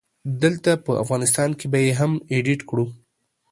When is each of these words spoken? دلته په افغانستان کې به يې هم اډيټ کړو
دلته 0.43 0.71
په 0.85 0.91
افغانستان 1.03 1.49
کې 1.59 1.65
به 1.71 1.77
يې 1.85 1.91
هم 1.99 2.11
اډيټ 2.35 2.61
کړو 2.69 2.85